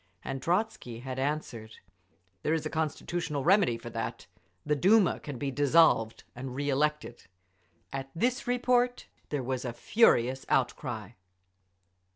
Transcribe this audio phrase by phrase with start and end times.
[0.23, 1.75] And Trotzky had answered,
[2.41, 4.25] "There is a constitutional remedy for that.
[4.65, 7.27] The Duma can be dissolved and re elected…."
[7.93, 11.11] At this report there was a furious outcry.